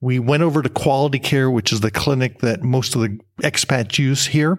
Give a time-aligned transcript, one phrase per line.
[0.00, 3.98] We went over to Quality Care, which is the clinic that most of the expats
[3.98, 4.58] use here.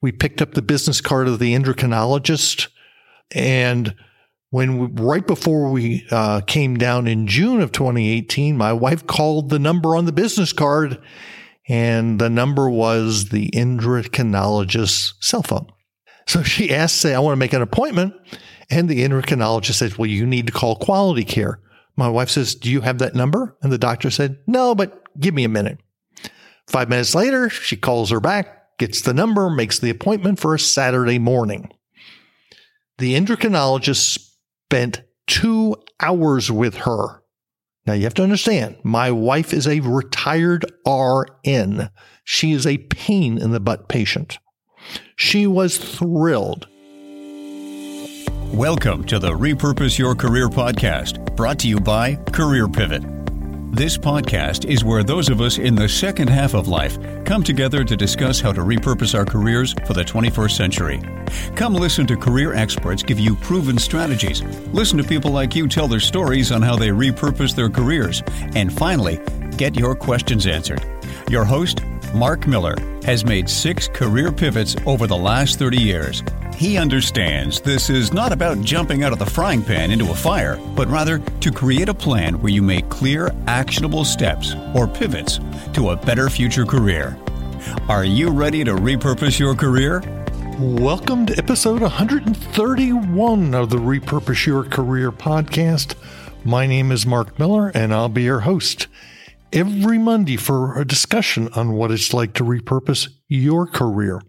[0.00, 2.68] We picked up the business card of the endocrinologist.
[3.32, 3.94] And
[4.50, 9.50] when we, right before we uh, came down in June of 2018, my wife called
[9.50, 11.00] the number on the business card,
[11.68, 15.66] and the number was the endocrinologist's cell phone.
[16.26, 18.14] So she asked, say, I want to make an appointment.
[18.70, 21.58] And the endocrinologist said, Well, you need to call Quality Care.
[21.98, 23.56] My wife says, Do you have that number?
[23.60, 25.78] And the doctor said, No, but give me a minute.
[26.68, 30.60] Five minutes later, she calls her back, gets the number, makes the appointment for a
[30.60, 31.72] Saturday morning.
[32.98, 34.30] The endocrinologist
[34.66, 37.24] spent two hours with her.
[37.84, 41.90] Now you have to understand, my wife is a retired RN.
[42.22, 44.38] She is a pain in the butt patient.
[45.16, 46.68] She was thrilled
[48.52, 53.02] Welcome to the Repurpose Your Career podcast, brought to you by Career Pivot.
[53.76, 57.84] This podcast is where those of us in the second half of life come together
[57.84, 61.00] to discuss how to repurpose our careers for the 21st century.
[61.56, 64.42] Come listen to career experts give you proven strategies.
[64.72, 68.22] Listen to people like you tell their stories on how they repurpose their careers.
[68.56, 69.20] And finally,
[69.58, 70.82] get your questions answered.
[71.30, 71.82] Your host,
[72.14, 76.22] Mark Miller, has made six career pivots over the last 30 years
[76.58, 80.56] he understands this is not about jumping out of the frying pan into a fire,
[80.74, 85.38] but rather to create a plan where you make clear, actionable steps or pivots
[85.72, 87.16] to a better future career.
[87.88, 90.02] Are you ready to repurpose your career?
[90.58, 95.94] Welcome to episode 131 of the Repurpose Your Career podcast.
[96.44, 98.88] My name is Mark Miller, and I'll be your host
[99.52, 104.22] every Monday for a discussion on what it's like to repurpose your career.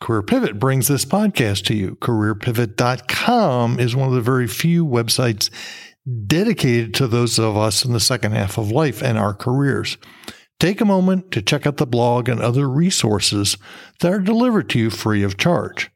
[0.00, 1.96] Career Pivot brings this podcast to you.
[2.00, 5.48] CareerPivot.com is one of the very few websites
[6.26, 9.96] dedicated to those of us in the second half of life and our careers.
[10.58, 13.56] Take a moment to check out the blog and other resources
[14.00, 15.91] that are delivered to you free of charge.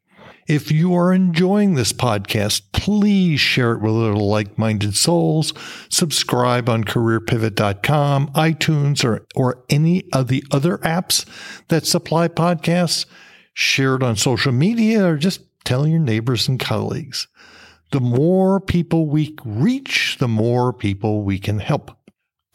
[0.46, 5.52] If you are enjoying this podcast, please share it with other like minded souls.
[5.88, 11.26] Subscribe on careerpivot.com, iTunes, or, or any of the other apps
[11.66, 13.06] that supply podcasts
[13.54, 17.26] share it on social media, or just tell your neighbors and colleagues.
[17.90, 21.90] The more people we reach, the more people we can help.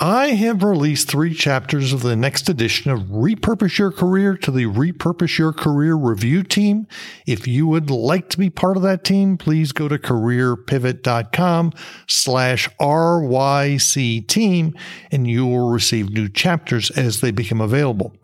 [0.04, 4.66] I have released three chapters of the next edition of Repurpose Your Career to the
[4.66, 6.88] Repurpose Your Career review team.
[7.28, 11.74] If you would like to be part of that team, please go to careerpivot.com
[12.08, 14.76] slash RYC team
[15.12, 18.16] and you will receive new chapters as they become available.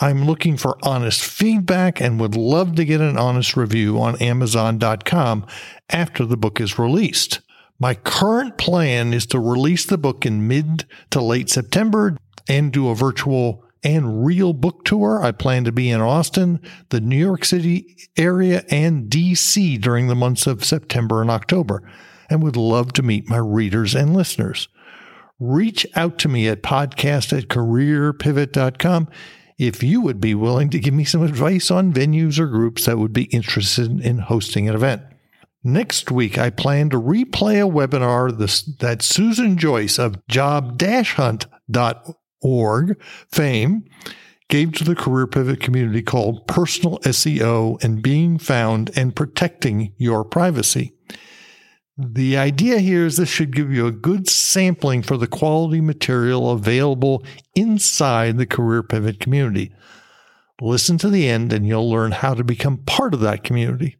[0.00, 5.46] I'm looking for honest feedback and would love to get an honest review on Amazon.com
[5.88, 7.42] after the book is released.
[7.82, 12.16] My current plan is to release the book in mid to late September
[12.48, 15.20] and do a virtual and real book tour.
[15.20, 16.60] I plan to be in Austin,
[16.90, 21.82] the New York City area, and DC during the months of September and October,
[22.30, 24.68] and would love to meet my readers and listeners.
[25.40, 29.08] Reach out to me at podcast at careerpivot.com
[29.58, 32.98] if you would be willing to give me some advice on venues or groups that
[32.98, 35.02] would be interested in hosting an event.
[35.64, 38.36] Next week, I plan to replay a webinar
[38.80, 43.84] that Susan Joyce of job-hunt.org fame
[44.48, 50.24] gave to the career pivot community called Personal SEO and Being Found and Protecting Your
[50.24, 50.94] Privacy.
[51.96, 56.50] The idea here is this should give you a good sampling for the quality material
[56.50, 57.24] available
[57.54, 59.72] inside the Career Pivot community.
[60.60, 63.98] Listen to the end and you'll learn how to become part of that community.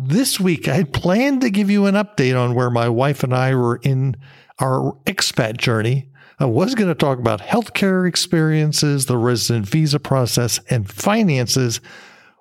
[0.00, 3.34] This week, I had planned to give you an update on where my wife and
[3.34, 4.16] I were in
[4.60, 6.08] our expat journey.
[6.38, 11.80] I was going to talk about healthcare experiences, the resident visa process, and finances.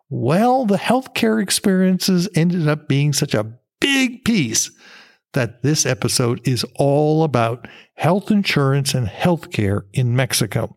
[0.07, 3.51] Well, the healthcare experiences ended up being such a
[3.81, 4.69] big piece
[5.33, 10.76] that this episode is all about health insurance and healthcare in Mexico.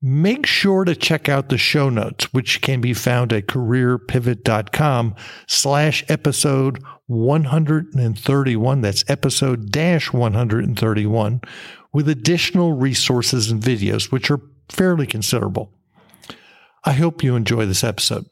[0.00, 5.14] Make sure to check out the show notes, which can be found at careerpivot.com
[5.46, 8.80] slash episode 131.
[8.80, 11.40] That's episode dash 131
[11.92, 15.72] with additional resources and videos, which are fairly considerable.
[16.84, 18.26] I hope you enjoy this episode.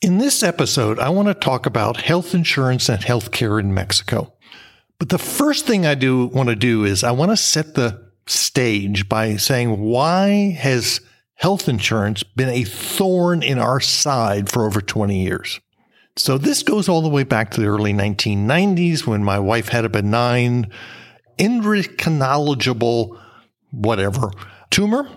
[0.00, 4.32] In this episode, I want to talk about health insurance and healthcare in Mexico.
[4.98, 8.03] But the first thing I do want to do is I want to set the
[8.26, 11.00] stage by saying, why has
[11.34, 15.60] health insurance been a thorn in our side for over 20 years?
[16.16, 19.84] So this goes all the way back to the early 1990s when my wife had
[19.84, 20.70] a benign,
[21.38, 23.20] endocrinological,
[23.72, 24.30] whatever
[24.70, 25.08] tumor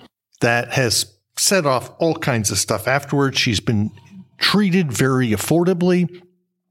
[0.42, 3.38] that has set off all kinds of stuff afterwards.
[3.38, 3.92] She's been
[4.40, 6.24] treated very affordably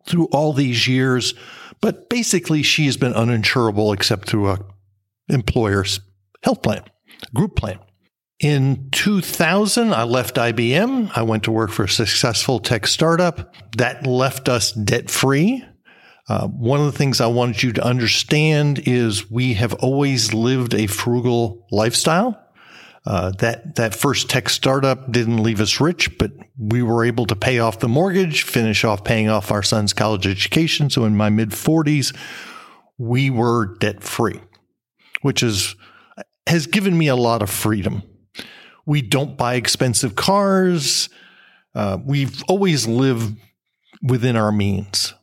[0.05, 1.35] through all these years,
[1.81, 4.59] but basically she has been uninsurable except through a
[5.29, 6.01] employer's
[6.47, 6.85] health plan,
[7.35, 7.81] group plan.
[8.39, 11.11] In 2000, I left IBM.
[11.17, 15.65] I went to work for a successful tech startup that left us debt free.
[16.29, 20.73] Uh, one of the things I wanted you to understand is we have always lived
[20.73, 22.41] a frugal lifestyle.
[23.05, 27.35] Uh, that that first tech startup didn't leave us rich, but we were able to
[27.35, 30.91] pay off the mortgage, finish off paying off our son's college education.
[30.91, 32.17] So in my mid 40s,
[32.99, 34.41] we were debt free,
[35.23, 35.75] which is
[36.47, 38.03] has given me a lot of freedom.
[38.85, 41.09] We don't buy expensive cars.
[41.75, 43.37] Uh, we've always lived
[44.03, 45.15] within our means.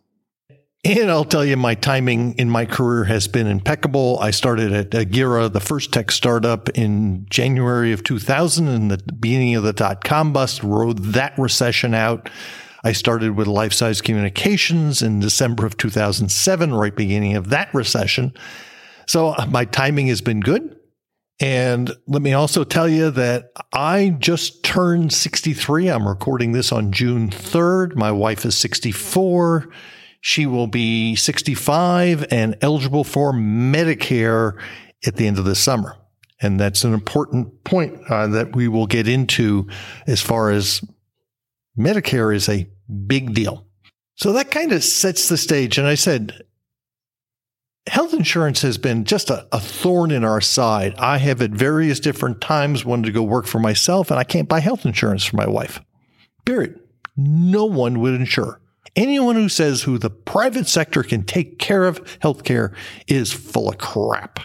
[0.86, 4.20] And I'll tell you, my timing in my career has been impeccable.
[4.20, 9.56] I started at Agira, the first tech startup in January of 2000 in the beginning
[9.56, 12.30] of the dot com bust, rode that recession out.
[12.84, 18.34] I started with Life Size Communications in December of 2007, right beginning of that recession.
[19.08, 20.73] So uh, my timing has been good.
[21.44, 25.90] And let me also tell you that I just turned 63.
[25.90, 27.98] I'm recording this on June 3rd.
[27.98, 29.68] My wife is 64.
[30.22, 34.58] She will be 65 and eligible for Medicare
[35.06, 35.98] at the end of the summer.
[36.40, 39.68] And that's an important point uh, that we will get into
[40.08, 40.82] as far as
[41.78, 42.70] Medicare is a
[43.06, 43.68] big deal.
[44.16, 45.78] So that kind of sets the stage.
[45.78, 46.42] And I said,
[47.88, 50.96] health insurance has been just a, a, thorn in our side.
[50.98, 54.48] I have at various different times wanted to go work for myself, and I can't
[54.48, 55.82] buy health insurance for my wife.
[56.46, 56.80] Period.
[57.18, 58.62] No one would insure.
[58.96, 62.76] Anyone who says who the private sector can take care of healthcare
[63.08, 64.40] is full of crap.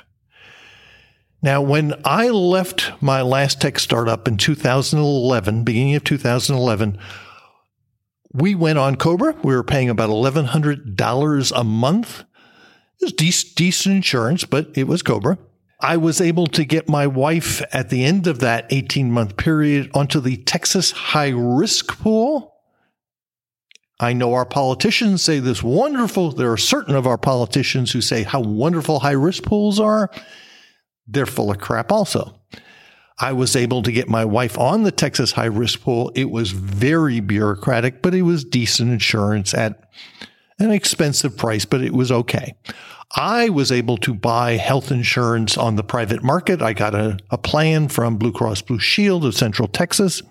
[1.40, 6.98] Now, when I left my last tech startup in 2011, beginning of 2011,
[8.32, 9.36] we went on Cobra.
[9.44, 12.24] We were paying about $1,100 a month.
[13.00, 15.38] It was de- decent insurance, but it was Cobra.
[15.80, 19.90] I was able to get my wife at the end of that 18 month period
[19.94, 22.54] onto the Texas high risk pool.
[24.00, 26.32] I know our politicians say this wonderful.
[26.32, 30.10] There are certain of our politicians who say how wonderful high risk pools are.
[31.06, 32.40] They're full of crap also.
[33.20, 36.12] I was able to get my wife on the Texas high risk pool.
[36.14, 39.90] It was very bureaucratic, but it was decent insurance at
[40.58, 42.54] an expensive price, but it was okay.
[43.16, 46.60] I was able to buy health insurance on the private market.
[46.60, 50.22] I got a, a plan from Blue Cross Blue Shield of Central Texas.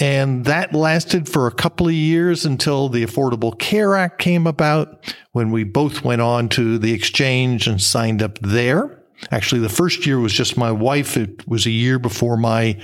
[0.00, 5.12] And that lasted for a couple of years until the Affordable Care Act came about
[5.32, 9.02] when we both went on to the exchange and signed up there.
[9.32, 11.16] Actually, the first year was just my wife.
[11.16, 12.80] It was a year before my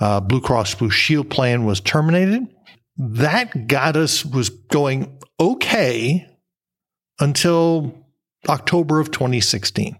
[0.00, 2.48] uh, Blue Cross Blue Shield plan was terminated.
[2.96, 6.28] That got us, was going okay
[7.20, 8.06] until
[8.48, 9.98] October of 2016.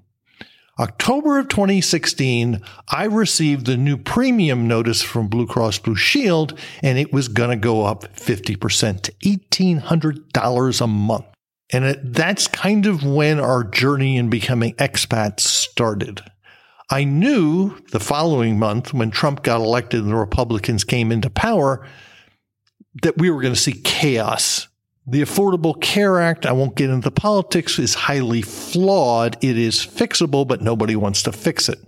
[0.79, 6.99] October of 2016, I received the new premium notice from Blue Cross Blue Shield, and
[6.99, 11.27] it was going to go up 50% to $1,800 a month.
[11.73, 16.21] And it, that's kind of when our journey in becoming expats started.
[16.91, 21.87] I knew the following month, when Trump got elected and the Republicans came into power,
[23.03, 24.67] that we were going to see chaos
[25.07, 29.37] the Affordable Care Act, I won't get into politics, is highly flawed.
[29.43, 31.79] It is fixable, but nobody wants to fix it.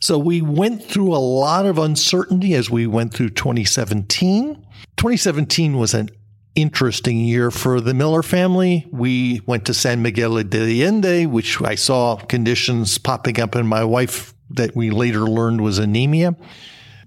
[0.00, 4.54] So we went through a lot of uncertainty as we went through 2017.
[4.96, 6.10] 2017 was an
[6.54, 8.86] interesting year for the Miller family.
[8.90, 13.84] We went to San Miguel de Allende, which I saw conditions popping up in my
[13.84, 16.36] wife that we later learned was anemia.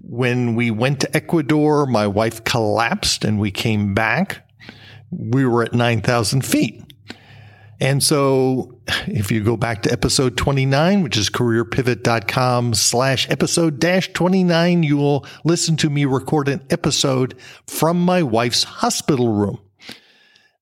[0.02, 4.49] When we went to Ecuador, my wife collapsed and we came back
[5.10, 6.82] we were at 9,000 feet.
[7.80, 14.12] And so if you go back to episode 29, which is careerpivot.com slash episode dash
[14.12, 17.34] 29, you will listen to me record an episode
[17.66, 19.58] from my wife's hospital room.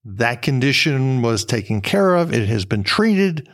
[0.05, 2.33] That condition was taken care of.
[2.33, 3.49] It has been treated.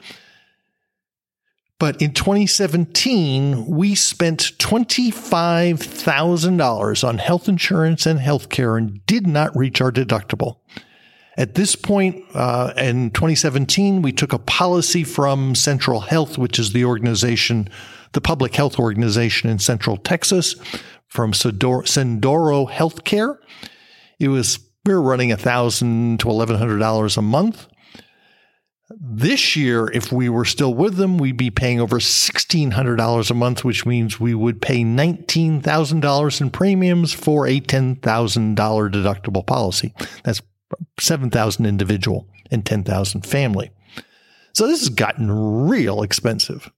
[1.80, 9.80] But in 2017, we spent $25,000 on health insurance and healthcare and did not reach
[9.80, 10.58] our deductible.
[11.36, 16.72] At this point uh, in 2017, we took a policy from Central Health, which is
[16.72, 17.68] the organization,
[18.12, 20.54] the public health organization in Central Texas,
[21.08, 23.38] from Sendero Healthcare.
[24.20, 27.66] It was we were running thousand to eleven hundred dollars a month.
[29.06, 33.62] This year, if we were still with them, we'd be paying over $1,600 a month,
[33.62, 38.00] which means we would pay $19,000 in premiums for a $10,000
[38.56, 39.92] deductible policy.
[40.22, 40.40] That's
[40.98, 43.72] 7,000 individual and 10,000 family.
[44.54, 46.70] So this has gotten real expensive.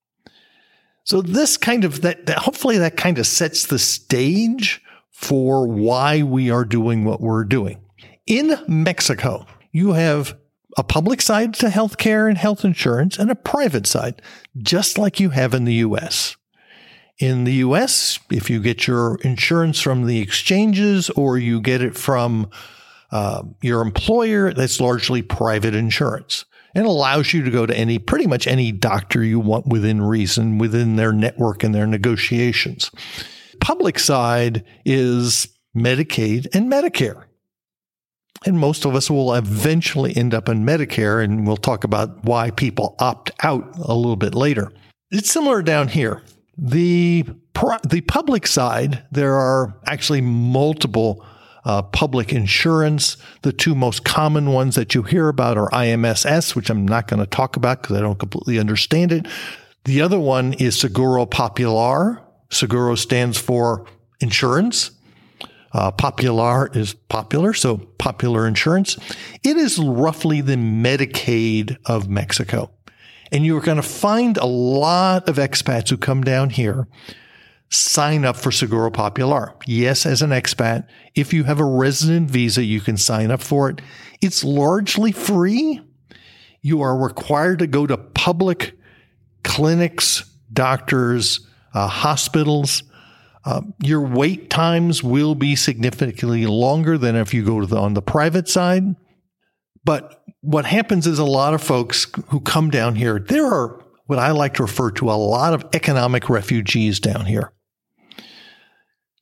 [1.05, 6.25] So this kind of that, that hopefully that kind of sets the stage for why
[6.25, 7.79] we are doing what we're doing.
[8.27, 10.37] In Mexico, you have
[10.77, 14.21] a public side to healthcare and health insurance and a private side,
[14.59, 16.37] just like you have in the US.
[17.19, 21.97] In the US, if you get your insurance from the exchanges or you get it
[21.97, 22.51] from
[23.11, 26.45] uh, your employer, that's largely private insurance
[26.77, 30.59] and allows you to go to any pretty much any doctor you want within reason
[30.59, 32.91] within their network and their negotiations.
[33.61, 37.26] Public side is Medicaid and Medicare.
[38.45, 42.51] And most of us will eventually end up in Medicare, and we'll talk about why
[42.51, 44.71] people opt out a little bit later.
[45.11, 46.23] It's similar down here.
[46.59, 47.25] The,
[47.89, 51.25] the public side, there are actually multiple
[51.65, 53.17] uh, public insurance.
[53.43, 57.21] The two most common ones that you hear about are IMSS, which I'm not going
[57.21, 59.27] to talk about because I don't completely understand it.
[59.85, 62.23] The other one is Seguro Popular.
[62.51, 63.87] Seguro stands for
[64.21, 64.93] insurance.
[65.77, 68.97] Uh, Popular is popular, so popular insurance.
[69.43, 72.71] It is roughly the Medicaid of Mexico.
[73.31, 76.89] And you're going to find a lot of expats who come down here
[77.69, 79.53] sign up for Seguro Popular.
[79.67, 83.69] Yes, as an expat, if you have a resident visa, you can sign up for
[83.69, 83.83] it.
[84.23, 85.83] It's largely free.
[86.63, 88.79] You are required to go to public
[89.45, 92.83] clinics, doctors, uh, hospitals.
[93.47, 97.95] Uh, your wait times will be significantly longer than if you go to the, on
[97.95, 98.83] the private side.
[99.85, 104.19] But what happens is a lot of folks who come down here, there are what
[104.19, 107.53] I like to refer to a lot of economic refugees down here.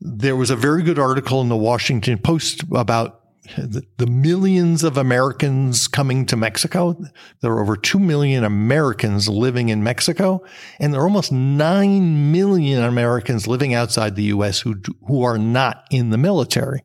[0.00, 3.20] There was a very good article in the Washington Post about
[3.56, 6.96] the, the, millions of Americans coming to Mexico.
[7.40, 10.42] There are over 2 million Americans living in Mexico,
[10.78, 14.60] and there are almost 9 million Americans living outside the U.S.
[14.60, 16.84] who, who are not in the military.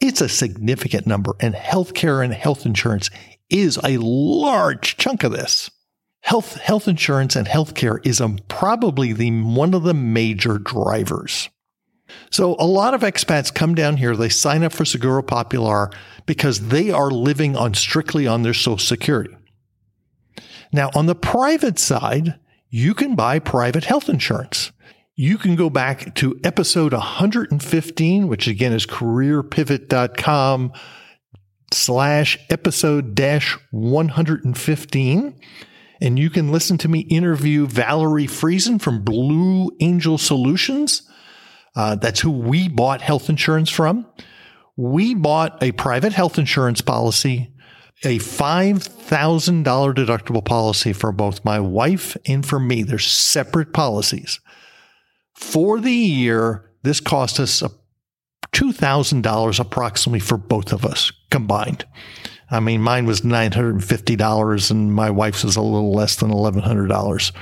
[0.00, 3.10] It's a significant number, and healthcare and health insurance
[3.48, 5.70] is a large chunk of this.
[6.22, 11.48] Health, health insurance and healthcare is probably the, one of the major drivers.
[12.30, 15.90] So a lot of expats come down here, they sign up for Seguro Popular
[16.26, 19.34] because they are living on strictly on their social security.
[20.72, 22.38] Now, on the private side,
[22.68, 24.70] you can buy private health insurance.
[25.16, 30.72] You can go back to episode 115, which again is careerpivot.com
[31.72, 35.40] slash episode dash 115.
[36.00, 41.02] And you can listen to me interview Valerie Friesen from Blue Angel Solutions
[41.76, 44.06] uh, that's who we bought health insurance from.
[44.76, 47.52] We bought a private health insurance policy,
[48.04, 52.82] a $5,000 deductible policy for both my wife and for me.
[52.82, 54.40] They're separate policies.
[55.34, 57.62] For the year, this cost us
[58.52, 61.86] $2,000 approximately for both of us combined.
[62.50, 67.32] I mean, mine was $950 and my wife's was a little less than $1,100.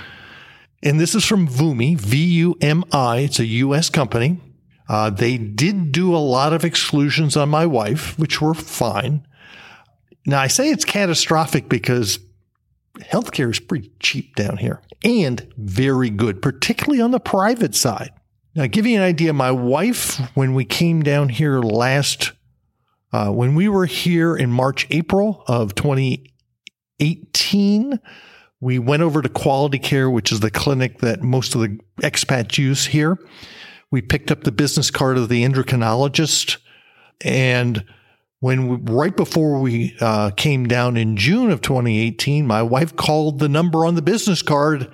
[0.82, 3.18] And this is from Vumi, V U M I.
[3.18, 3.90] It's a U.S.
[3.90, 4.40] company.
[4.88, 9.26] Uh, they did do a lot of exclusions on my wife, which were fine.
[10.25, 12.18] Now, I say it's catastrophic because
[13.00, 18.11] healthcare is pretty cheap down here and very good, particularly on the private side.
[18.54, 22.32] Now, give you an idea, my wife, when we came down here last,
[23.12, 28.00] uh, when we were here in March, April of 2018,
[28.61, 32.59] we went over to Quality Care, which is the clinic that most of the expats
[32.59, 33.19] use here.
[33.91, 36.59] We picked up the business card of the endocrinologist
[37.23, 37.85] and
[38.41, 43.41] when we, right before we uh, came down in June of 2018, my wife called
[43.41, 44.91] the number on the business card,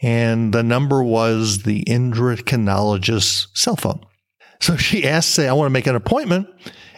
[0.00, 4.04] and the number was the endocrinologist's cell phone.
[4.60, 6.48] So she asked, say, I want to make an appointment.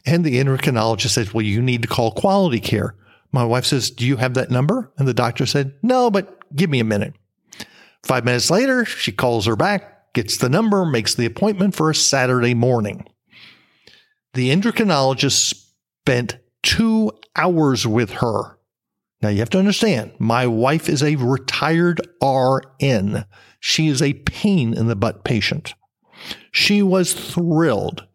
[0.07, 2.95] And the endocrinologist said, Well, you need to call quality care.
[3.35, 4.93] My wife says, Do you have that number?
[4.97, 7.15] And the doctor said, No, but give me a minute.
[8.05, 11.97] Five minutes later, she calls her back, gets the number, makes the appointment for a
[11.97, 13.05] Saturday morning.
[14.35, 15.53] The endocrinologist
[16.03, 18.57] spent two hours with her.
[19.21, 23.25] Now you have to understand, my wife is a retired RN.
[23.59, 25.75] She is a pain in the butt patient.
[26.53, 28.07] She was thrilled.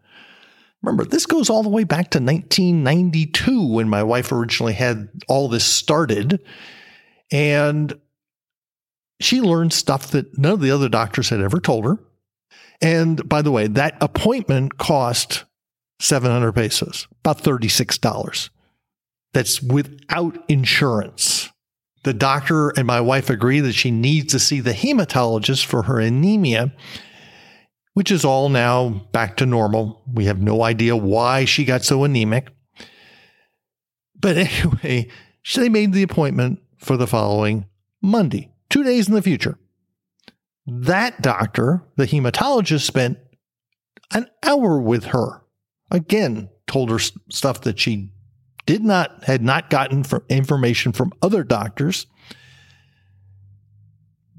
[0.81, 5.49] Remember, this goes all the way back to 1992 when my wife originally had all
[5.49, 6.39] this started.
[7.31, 7.99] And
[9.19, 11.99] she learned stuff that none of the other doctors had ever told her.
[12.81, 15.43] And by the way, that appointment cost
[15.99, 18.49] 700 pesos, about $36.
[19.33, 21.49] That's without insurance.
[22.03, 25.99] The doctor and my wife agree that she needs to see the hematologist for her
[25.99, 26.73] anemia,
[27.93, 29.98] which is all now back to normal.
[30.13, 32.49] We have no idea why she got so anemic.
[34.19, 35.09] But anyway,
[35.55, 37.65] they made the appointment for the following
[38.01, 39.57] Monday, two days in the future.
[40.65, 43.17] That doctor, the hematologist, spent
[44.11, 45.43] an hour with her
[45.91, 48.11] again told her stuff that she
[48.65, 52.05] did not had not gotten from information from other doctors.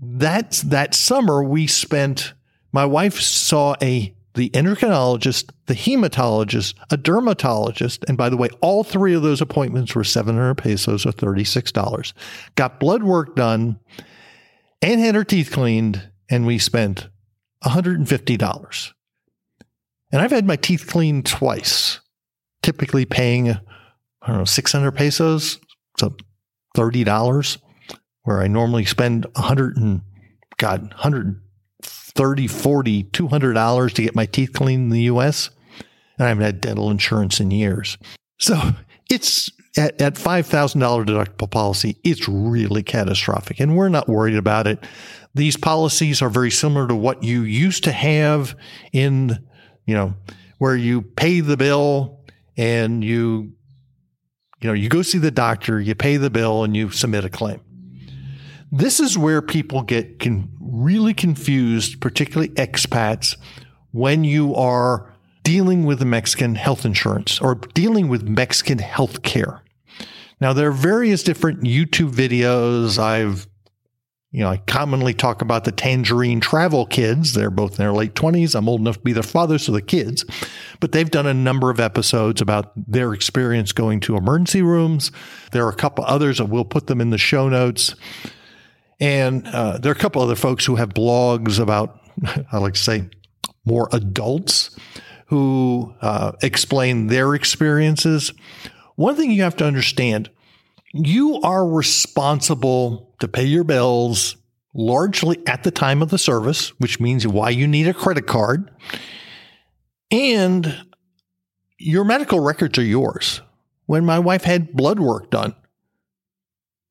[0.01, 2.35] That's that summer we spent
[2.73, 8.85] my wife saw a the endocrinologist, the hematologist, a dermatologist, and by the way, all
[8.85, 12.13] three of those appointments were 700 pesos or $36.
[12.55, 13.79] Got blood work done
[14.83, 17.09] and had her teeth cleaned, and we spent
[17.65, 18.93] $150.
[20.13, 22.01] And I've had my teeth cleaned twice,
[22.63, 23.59] typically paying, I
[24.27, 25.61] don't know, 600 pesos,
[25.99, 26.15] so
[26.77, 27.59] $30,
[28.23, 30.03] where I normally spend 100 and,
[30.57, 30.95] God,
[32.15, 35.51] 130, 40, $200 to get my teeth cleaned in the US.
[36.19, 37.97] And I haven't had dental insurance in years.
[38.39, 38.59] So
[39.11, 43.61] it's at, at $5,000 deductible policy, it's really catastrophic.
[43.61, 44.85] And we're not worried about it.
[45.35, 48.57] These policies are very similar to what you used to have
[48.93, 49.39] in
[49.91, 50.15] you know,
[50.59, 52.21] where you pay the bill
[52.57, 53.53] and you,
[54.61, 57.29] you know, you go see the doctor, you pay the bill and you submit a
[57.29, 57.61] claim.
[58.71, 63.37] This is where people get can really confused, particularly expats,
[63.93, 69.63] when you are dealing with the Mexican health insurance or dealing with Mexican health care.
[70.41, 72.99] Now, there are various different YouTube videos.
[72.99, 73.47] I've
[74.33, 77.35] you know, I commonly talk about the tangerine travel kids.
[77.35, 78.55] They're both in their late 20s.
[78.55, 80.25] I'm old enough to be their father, so the kids.
[80.79, 85.11] But they've done a number of episodes about their experience going to emergency rooms.
[85.51, 87.97] There are a couple others, and we'll put them in the show notes.
[89.01, 92.01] And uh, there are a couple other folks who have blogs about,
[92.53, 93.09] I like to say,
[93.65, 94.77] more adults
[95.27, 98.33] who uh, explain their experiences.
[98.97, 100.31] One thing you have to understand
[100.93, 104.37] you are responsible to pay your bills
[104.75, 108.71] largely at the time of the service, which means why you need a credit card.
[110.11, 110.85] And
[111.79, 113.41] your medical records are yours.
[113.87, 115.55] When my wife had blood work done,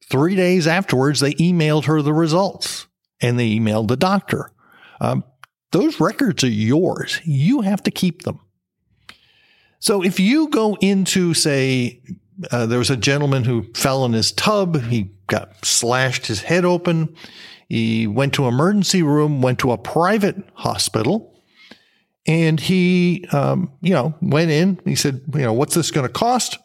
[0.03, 2.87] three days afterwards, they emailed her the results
[3.21, 4.51] and they emailed the doctor.
[5.01, 5.23] Um,
[5.71, 7.19] those records are yours.
[7.23, 8.39] You have to keep them.
[9.79, 12.01] So if you go into, say,
[12.51, 14.81] uh, there was a gentleman who fell in his tub.
[14.83, 17.15] He got slashed his head open.
[17.67, 21.35] He went to emergency room, went to a private hospital,
[22.25, 24.79] and he, um, you know, went in.
[24.85, 26.57] He said, you know, what's this going to cost?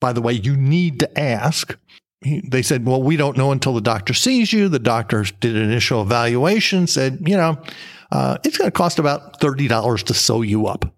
[0.00, 1.76] By the way, you need to ask.
[2.22, 4.68] He, they said, well, we don't know until the doctor sees you.
[4.68, 7.62] The doctor did an initial evaluation, said, you know,
[8.10, 10.94] uh, it's going to cost about $30 to sew you up.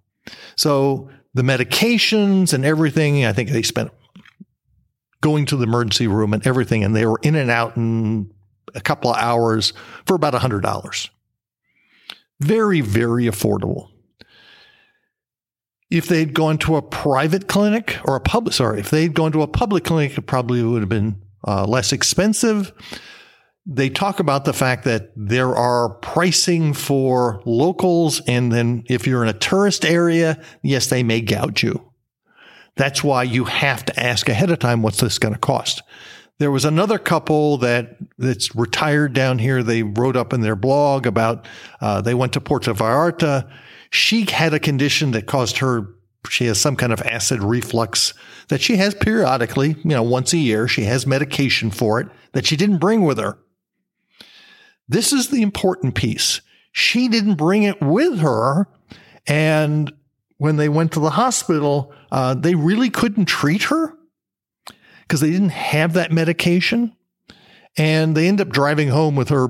[0.57, 3.25] So the medications and everything.
[3.25, 3.91] I think they spent
[5.21, 8.31] going to the emergency room and everything, and they were in and out in
[8.75, 9.73] a couple of hours
[10.07, 11.09] for about $100.
[12.41, 13.89] Very, very affordable.
[15.91, 19.43] If they'd gone to a private clinic or a public, sorry, if they'd gone to
[19.43, 22.73] a public clinic, it probably would have been uh, less expensive
[23.67, 28.21] they talk about the fact that there are pricing for locals.
[28.27, 31.91] And then if you're in a tourist area, yes, they may gouge you.
[32.77, 35.83] That's why you have to ask ahead of time, what's this going to cost?
[36.39, 39.63] There was another couple that that's retired down here.
[39.63, 41.47] They wrote up in their blog about
[41.81, 43.51] uh, they went to Puerto Vallarta.
[43.95, 45.95] She had a condition that caused her
[46.31, 48.15] she has some kind of acid reflux
[48.49, 50.67] that she has periodically, you know, once a year.
[50.67, 53.39] She has medication for it that she didn't bring with her.
[54.89, 56.41] This is the important piece.
[56.73, 58.69] She didn't bring it with her.
[59.27, 59.93] And
[60.39, 63.95] when they went to the hospital, uh, they really couldn't treat her
[65.03, 66.97] because they didn't have that medication.
[67.77, 69.49] And they end up driving home with her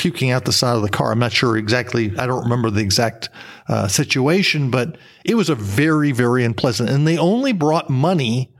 [0.00, 1.12] puking out the side of the car.
[1.12, 3.28] I'm not sure exactly, I don't remember the exact
[3.68, 6.88] uh, situation, but it was a very, very unpleasant.
[6.88, 8.50] And they only brought money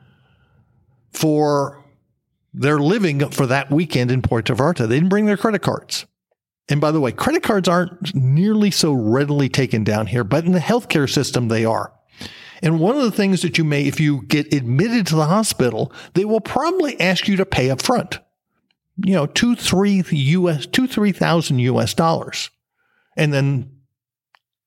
[1.14, 1.82] for
[2.52, 4.86] their living for that weekend in Puerto Vallarta.
[4.86, 6.04] They didn't bring their credit cards.
[6.68, 10.52] And by the way, credit cards aren't nearly so readily taken down here, but in
[10.52, 11.90] the healthcare system, they are.
[12.62, 15.90] And one of the things that you may, if you get admitted to the hospital,
[16.12, 18.18] they will probably ask you to pay up front
[18.96, 22.50] you know, two, three US, two, three thousand US dollars.
[23.16, 23.70] And then,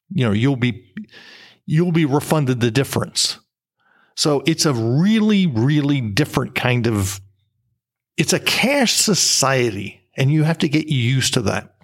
[0.10, 0.94] you know, you'll be,
[1.66, 3.40] you'll be refunded the difference.
[4.16, 7.20] So it's a really, really different kind of,
[8.18, 11.76] it's a cash society and you have to get used to that.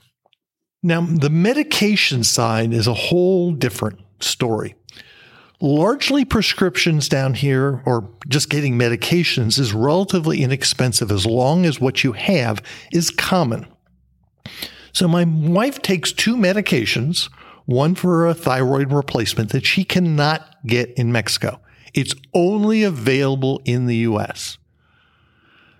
[0.84, 4.76] Now, the medication side is a whole different story
[5.62, 12.04] largely prescriptions down here or just getting medications is relatively inexpensive as long as what
[12.04, 13.66] you have is common.
[14.94, 17.30] So my wife takes two medications,
[17.66, 21.60] one for a thyroid replacement that she cannot get in Mexico.
[21.94, 24.58] It's only available in the US.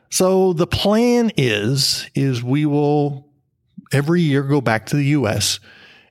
[0.10, 3.28] So the plan is is we will
[3.92, 5.60] every year go back to the US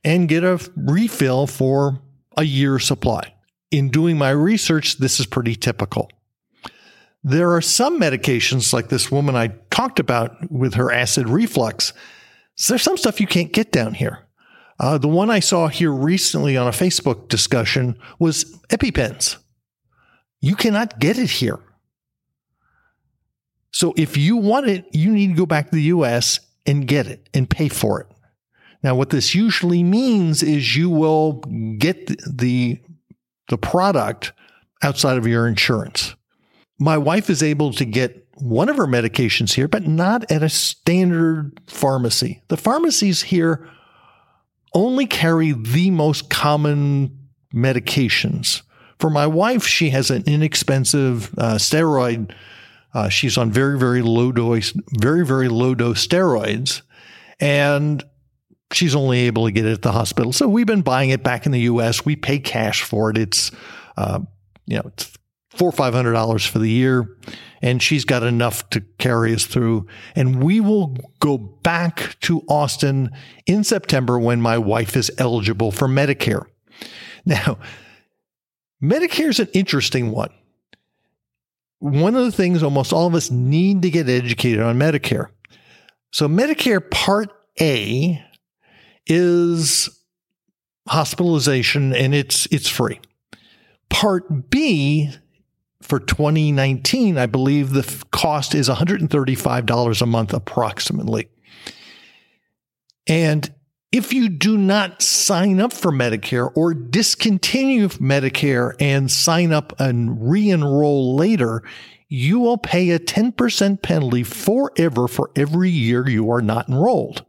[0.03, 1.99] and get a refill for
[2.37, 3.33] a year supply
[3.71, 6.11] in doing my research, this is pretty typical.
[7.23, 11.93] There are some medications like this woman I talked about with her acid reflux.
[12.55, 14.19] So there's some stuff you can't get down here.
[14.79, 19.37] Uh, the one I saw here recently on a Facebook discussion was EpiPens.
[20.39, 21.59] You cannot get it here.
[23.71, 27.07] So if you want it, you need to go back to the US and get
[27.07, 28.07] it and pay for it.
[28.81, 31.33] Now, what this usually means is you will
[31.77, 32.79] get the
[33.49, 34.31] the product
[34.81, 36.15] outside of your insurance.
[36.79, 40.49] My wife is able to get one of her medications here, but not at a
[40.49, 42.41] standard pharmacy.
[42.47, 43.67] The pharmacies here
[44.73, 47.17] only carry the most common
[47.53, 48.61] medications.
[48.99, 52.33] For my wife, she has an inexpensive uh, steroid.
[52.93, 56.81] Uh, she's on very, very low dose, very, very low dose steroids.
[57.39, 58.03] And
[58.71, 60.33] she's only able to get it at the hospital.
[60.33, 62.05] So we've been buying it back in the U.S.
[62.05, 63.17] We pay cash for it.
[63.17, 63.51] It's,
[63.97, 64.19] uh,
[64.65, 65.11] you know, it's
[65.49, 67.17] four or five hundred dollars for the year,
[67.61, 69.87] and she's got enough to carry us through.
[70.15, 73.11] And we will go back to Austin
[73.45, 76.45] in September when my wife is eligible for Medicare.
[77.25, 77.57] Now,
[78.81, 80.31] Medicare is an interesting one.
[81.79, 85.29] One of the things almost all of us need to get educated on Medicare.
[86.11, 88.23] So Medicare Part A
[89.09, 89.89] is
[90.87, 92.99] hospitalization and it's it's free.
[93.89, 95.11] Part B
[95.81, 101.29] for 2019, I believe the cost is $135 a month approximately.
[103.07, 103.51] And
[103.91, 110.29] if you do not sign up for Medicare or discontinue Medicare and sign up and
[110.29, 111.63] re enroll later,
[112.07, 117.25] you will pay a 10% penalty forever for every year you are not enrolled.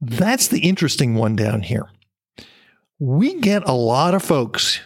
[0.00, 1.88] That's the interesting one down here.
[2.98, 4.80] We get a lot of folks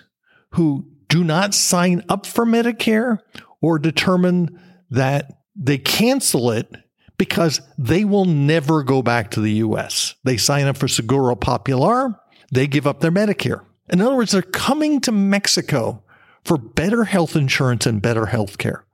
[0.50, 3.18] who do not sign up for Medicare
[3.61, 6.74] or determine that they cancel it
[7.18, 10.14] because they will never go back to the US.
[10.24, 12.18] They sign up for Seguro Popular,
[12.53, 13.64] they give up their Medicare.
[13.90, 16.03] In other words, they're coming to Mexico
[16.44, 18.85] for better health insurance and better health care.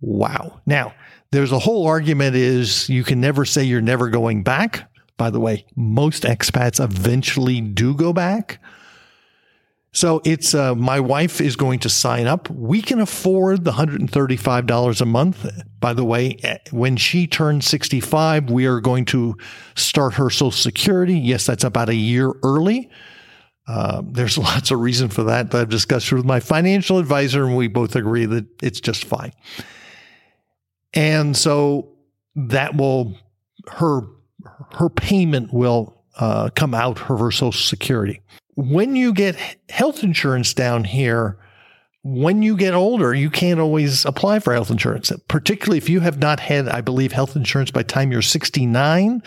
[0.00, 0.60] Wow.
[0.66, 0.94] Now,
[1.30, 4.90] there's a whole argument is you can never say you're never going back.
[5.22, 8.60] By the way, most expats eventually do go back.
[9.92, 12.50] So it's uh, my wife is going to sign up.
[12.50, 15.46] We can afford the $135 a month.
[15.78, 19.36] By the way, eh, when she turns 65, we are going to
[19.76, 21.14] start her Social Security.
[21.14, 22.90] Yes, that's about a year early.
[23.68, 27.56] Uh, there's lots of reason for that that I've discussed with my financial advisor, and
[27.56, 29.34] we both agree that it's just fine.
[30.92, 31.92] And so
[32.34, 33.16] that will
[33.68, 34.02] her
[34.78, 38.20] her payment will uh, come out of her Social Security.
[38.54, 39.36] When you get
[39.68, 41.38] health insurance down here,
[42.04, 46.18] when you get older, you can't always apply for health insurance, particularly if you have
[46.18, 49.22] not had, I believe, health insurance by time you're 69.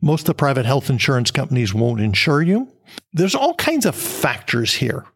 [0.00, 2.68] Most of the private health insurance companies won't insure you.
[3.12, 5.06] There's all kinds of factors here.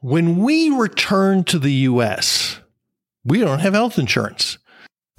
[0.00, 2.58] When we return to the US,
[3.22, 4.56] we don't have health insurance.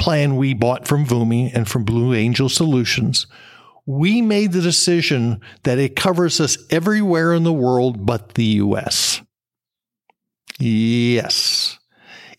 [0.01, 3.27] Plan we bought from Vumi and from Blue Angel Solutions.
[3.85, 9.21] We made the decision that it covers us everywhere in the world but the US.
[10.57, 11.77] Yes.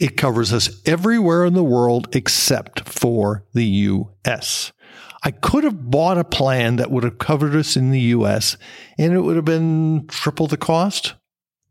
[0.01, 4.73] It covers us everywhere in the world except for the US.
[5.23, 8.57] I could have bought a plan that would have covered us in the US
[8.99, 11.15] and it would have been triple the cost.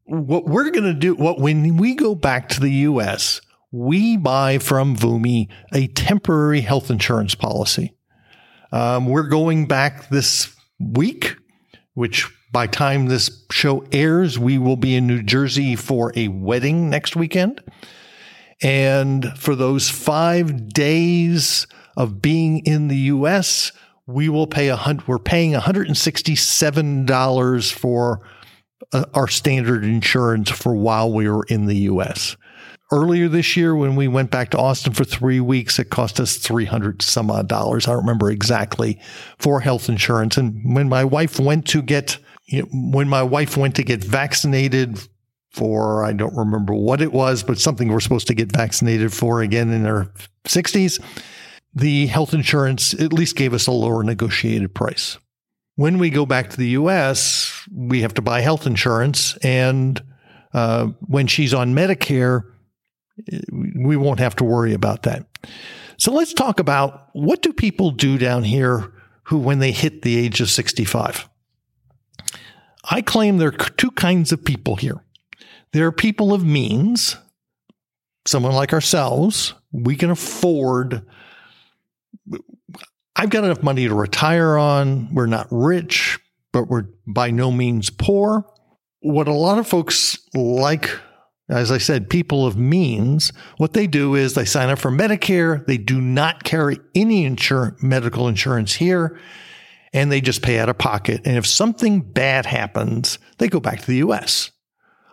[0.06, 4.58] What we're going to do, what when we go back to the US, we buy
[4.58, 7.94] from Vumi a temporary health insurance policy.
[8.72, 11.36] Um, we're going back this week,
[11.94, 16.90] which by time this show airs, we will be in New Jersey for a wedding
[16.90, 17.62] next weekend.
[18.62, 21.66] And for those five days
[21.98, 23.72] of being in the U.S.,
[24.06, 25.08] we will pay a hundred.
[25.08, 28.22] We're paying $167 for
[28.94, 32.36] uh, our standard insurance for while we were in the U.S.
[32.94, 36.36] Earlier this year, when we went back to Austin for three weeks, it cost us
[36.36, 37.88] 300 some odd dollars.
[37.88, 39.00] I don't remember exactly
[39.38, 40.38] for health insurance.
[40.38, 44.04] And when my wife went to get, you know, when my wife went to get
[44.04, 45.00] vaccinated
[45.52, 49.42] for, I don't remember what it was, but something we're supposed to get vaccinated for
[49.42, 50.12] again in her
[50.46, 51.02] 60s,
[51.74, 55.18] the health insurance at least gave us a lower negotiated price.
[55.76, 59.38] When we go back to the US, we have to buy health insurance.
[59.38, 60.02] And
[60.54, 62.44] uh, when she's on Medicare,
[63.52, 65.26] we won't have to worry about that.
[65.98, 68.92] So let's talk about what do people do down here
[69.24, 71.30] who, when they hit the age of 65?
[72.84, 75.04] I claim there are two kinds of people here.
[75.74, 77.16] There are people of means,
[78.26, 81.06] someone like ourselves, we can afford.
[83.16, 85.14] I've got enough money to retire on.
[85.14, 86.20] We're not rich,
[86.52, 88.46] but we're by no means poor.
[89.02, 90.90] What a lot of folks like
[91.52, 95.66] as I said, people of means, what they do is they sign up for Medicare.
[95.66, 97.30] They do not carry any
[97.82, 99.20] medical insurance here
[99.94, 101.22] and they just pay out of pocket.
[101.26, 104.52] And if something bad happens, they go back to the US.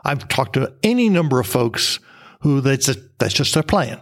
[0.05, 1.99] I've talked to any number of folks
[2.43, 4.01] who that's, a, that's just their plan.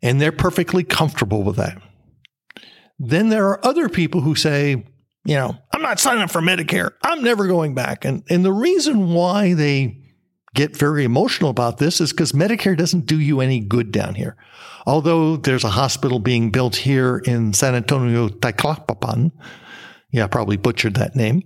[0.00, 1.82] And they're perfectly comfortable with that.
[2.98, 4.84] Then there are other people who say,
[5.24, 6.92] you know, I'm not signing up for Medicare.
[7.02, 8.04] I'm never going back.
[8.04, 10.03] And, and the reason why they
[10.54, 14.36] get very emotional about this is because Medicare doesn't do you any good down here.
[14.86, 19.32] Although there's a hospital being built here in San Antonio, Tlacopan.
[20.10, 21.42] Yeah, probably butchered that name.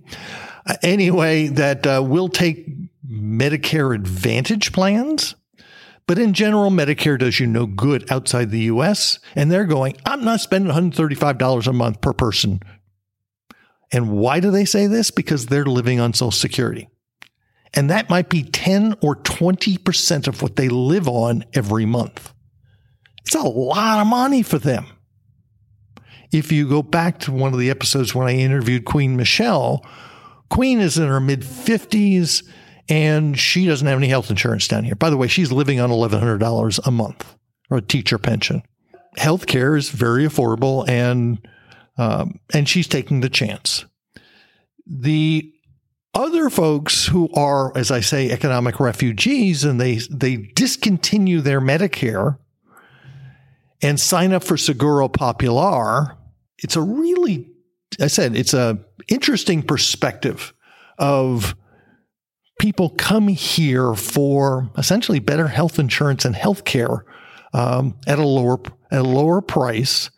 [0.65, 2.67] Uh, anyway, that uh, will take
[3.09, 5.35] Medicare Advantage plans.
[6.05, 9.19] But in general, Medicare does you no good outside the US.
[9.35, 12.61] And they're going, I'm not spending $135 a month per person.
[13.91, 15.11] And why do they say this?
[15.11, 16.89] Because they're living on Social Security.
[17.73, 22.33] And that might be 10 or 20% of what they live on every month.
[23.25, 24.87] It's a lot of money for them.
[26.31, 29.85] If you go back to one of the episodes when I interviewed Queen Michelle,
[30.49, 32.43] Queen is in her mid 50s
[32.87, 34.95] and she doesn't have any health insurance down here.
[34.95, 37.35] By the way, she's living on $1,100 a month
[37.69, 38.63] or a teacher pension.
[39.17, 41.39] Healthcare is very affordable and
[41.97, 43.85] um, and she's taking the chance.
[44.87, 45.53] The
[46.13, 52.37] other folks who are, as I say, economic refugees and they, they discontinue their Medicare
[53.81, 56.17] and sign up for Seguro Popular,
[56.57, 57.49] it's a really,
[57.99, 60.53] I said, it's a interesting perspective
[60.97, 61.55] of
[62.59, 67.05] people come here for essentially better health insurance and health care
[67.53, 68.59] um, at a lower
[68.91, 70.09] at a lower price.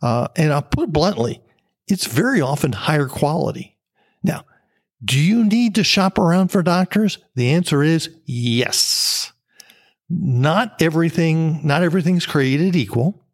[0.00, 1.42] Uh, and I'll put it bluntly,
[1.88, 3.76] it's very often higher quality.
[4.22, 4.44] Now,
[5.04, 7.18] do you need to shop around for doctors?
[7.34, 9.32] The answer is yes.
[10.08, 13.24] Not everything, not everything's created equal.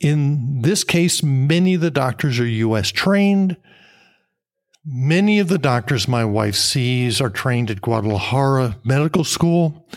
[0.00, 3.56] In this case, many of the doctors are US trained.
[4.84, 9.88] Many of the doctors my wife sees are trained at Guadalajara Medical School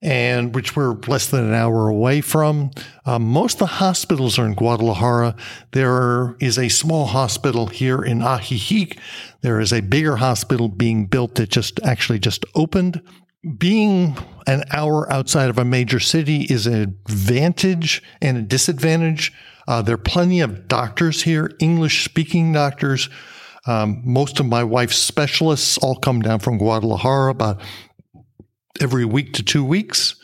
[0.00, 2.70] and which we're less than an hour away from.
[3.04, 5.34] Um, most of the hospitals are in Guadalajara.
[5.72, 8.98] There is a small hospital here in Ajijic.
[9.40, 13.02] There is a bigger hospital being built that just actually just opened.
[13.56, 19.32] Being an hour outside of a major city is an advantage and a disadvantage.
[19.66, 23.08] Uh, there are plenty of doctors here, English speaking doctors.
[23.66, 27.60] Um, most of my wife's specialists all come down from Guadalajara, about
[28.80, 30.16] every week to two weeks.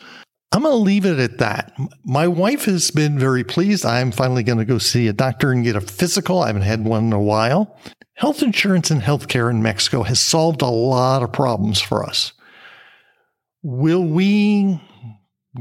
[0.51, 1.77] I'm going to leave it at that.
[2.05, 3.85] My wife has been very pleased.
[3.85, 6.41] I'm finally going to go see a doctor and get a physical.
[6.41, 7.77] I haven't had one in a while.
[8.13, 12.31] Health insurance and healthcare in Mexico has solved a lot of problems for us.
[13.63, 14.79] Will we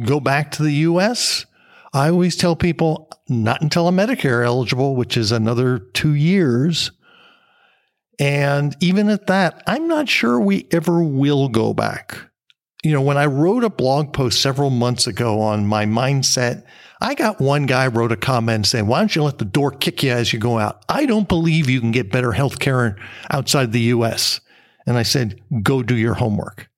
[0.04, 1.44] go back to the US?
[1.92, 6.92] I always tell people not until I'm Medicare eligible, which is another two years.
[8.20, 12.18] And even at that, I'm not sure we ever will go back.
[12.84, 16.64] You know, when I wrote a blog post several months ago on my mindset,
[17.00, 20.02] I got one guy wrote a comment saying, Why don't you let the door kick
[20.02, 20.84] you as you go out?
[20.86, 22.98] I don't believe you can get better health care
[23.30, 24.42] outside the US.
[24.86, 26.68] And I said, Go do your homework.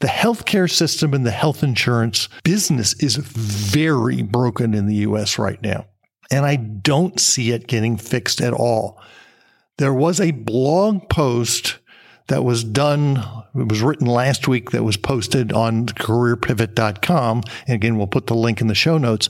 [0.00, 5.60] The healthcare system and the health insurance business is very broken in the US right
[5.60, 5.84] now.
[6.30, 8.98] And I don't see it getting fixed at all.
[9.76, 11.78] There was a blog post
[12.32, 13.18] that was done,
[13.54, 17.42] it was written last week that was posted on careerpivot.com.
[17.66, 19.28] And again, we'll put the link in the show notes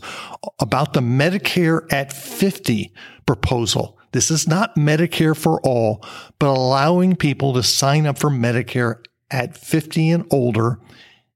[0.60, 2.92] about the Medicare at 50
[3.26, 3.98] proposal.
[4.12, 6.04] This is not Medicare for all,
[6.38, 10.78] but allowing people to sign up for Medicare at 50 and older,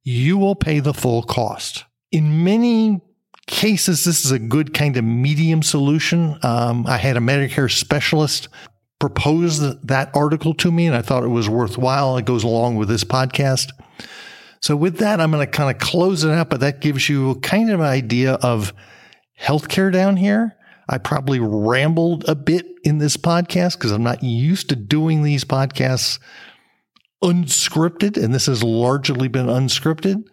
[0.04, 1.84] you will pay the full cost.
[2.12, 3.00] In many
[3.46, 6.38] cases, this is a good kind of medium solution.
[6.42, 8.48] Um, I had a Medicare specialist
[8.98, 12.16] propose that article to me, and I thought it was worthwhile.
[12.16, 13.70] It goes along with this podcast.
[14.60, 17.36] So, with that, I'm going to kind of close it out, but that gives you
[17.36, 18.72] kind of an idea of
[19.40, 20.56] healthcare down here.
[20.88, 25.44] I probably rambled a bit in this podcast because I'm not used to doing these
[25.44, 26.18] podcasts
[27.22, 30.24] unscripted, and this has largely been unscripted.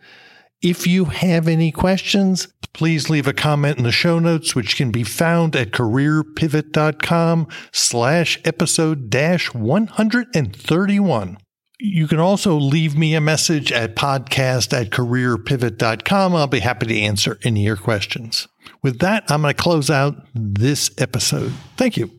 [0.63, 4.91] If you have any questions, please leave a comment in the show notes, which can
[4.91, 11.37] be found at careerpivot.com slash episode dash 131.
[11.81, 16.33] You can also leave me a message at podcast at careerpivot.com.
[16.33, 18.47] I'll be happy to answer any of your questions.
[18.81, 21.51] With that, I'm going to close out this episode.
[21.75, 22.09] Thank you.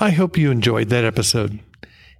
[0.00, 1.60] I hope you enjoyed that episode.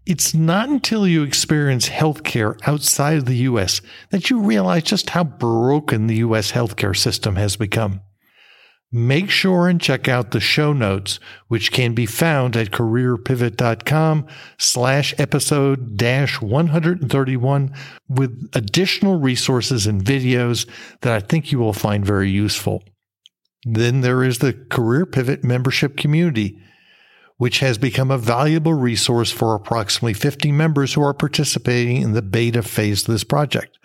[0.07, 5.25] It's not until you experience healthcare outside of the US that you realize just how
[5.25, 8.03] broken the US healthcare system has become.
[8.93, 14.27] Make sure and check out the show notes, which can be found at careerpivot.com
[14.59, 17.75] slash episode dash 131
[18.09, 20.69] with additional resources and videos
[21.01, 22.85] that I think you will find very useful.
[23.65, 26.61] Then there is the Career Pivot membership community
[27.37, 32.23] which has become a valuable resource for approximately 50 members who are participating in the
[32.23, 33.79] beta phase of this project.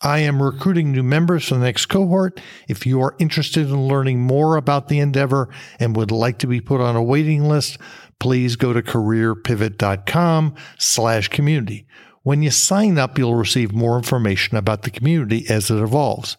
[0.00, 2.40] I am recruiting new members for the next cohort.
[2.68, 5.48] If you are interested in learning more about the endeavor
[5.80, 7.78] and would like to be put on a waiting list,
[8.20, 11.86] please go to careerpivot.com slash community.
[12.22, 16.36] When you sign up, you'll receive more information about the community as it evolves.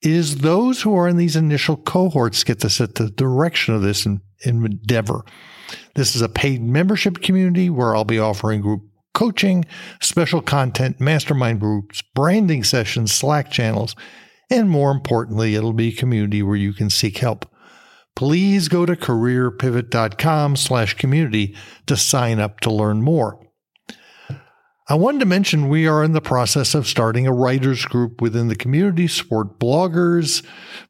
[0.00, 4.06] Is those who are in these initial cohorts get to set the direction of this
[4.44, 5.24] endeavor.
[5.94, 8.82] This is a paid membership community where I'll be offering group
[9.14, 9.64] coaching,
[10.00, 13.96] special content, mastermind groups, branding sessions, Slack channels,
[14.48, 17.44] and more importantly, it'll be a community where you can seek help.
[18.14, 21.56] Please go to careerpivot.com slash community
[21.86, 23.44] to sign up to learn more.
[24.90, 28.48] I wanted to mention we are in the process of starting a writers group within
[28.48, 30.42] the community support bloggers,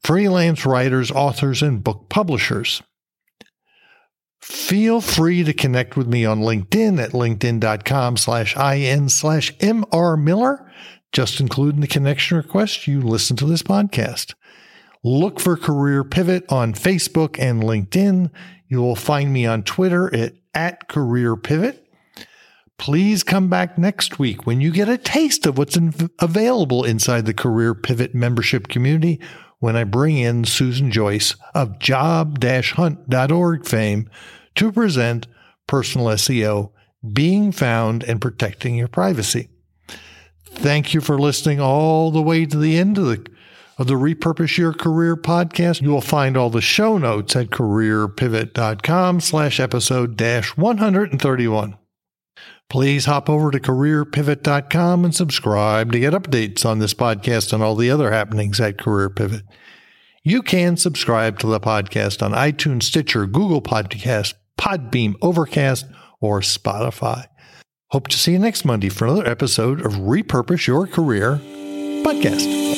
[0.05, 2.81] freelance writers, authors, and book publishers.
[4.41, 10.71] Feel free to connect with me on LinkedIn at linkedin.com slash in slash mr miller.
[11.11, 14.35] Just include in the connection request you listen to this podcast.
[15.03, 18.31] Look for Career Pivot on Facebook and LinkedIn.
[18.69, 21.88] You will find me on Twitter at, at Career Pivot.
[22.79, 25.77] Please come back next week when you get a taste of what's
[26.21, 29.21] available inside the Career Pivot membership community
[29.59, 34.09] when I bring in Susan Joyce of job-hunt.org fame
[34.55, 35.27] to present
[35.67, 36.71] personal SEO,
[37.13, 39.49] being found and protecting your privacy.
[40.47, 43.27] Thank you for listening all the way to the end of the
[43.79, 45.81] of the Repurpose Your Career podcast.
[45.81, 51.77] You will find all the show notes at careerpivot.com slash episode dash 131.
[52.71, 57.75] Please hop over to careerpivot.com and subscribe to get updates on this podcast and all
[57.75, 59.43] the other happenings at Career Pivot.
[60.23, 65.87] You can subscribe to the podcast on iTunes, Stitcher, Google Podcast, Podbean, Overcast,
[66.21, 67.27] or Spotify.
[67.91, 71.41] Hope to see you next Monday for another episode of Repurpose Your Career
[72.05, 72.78] podcast.